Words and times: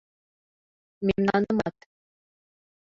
Мемнанымат. 1.05 1.77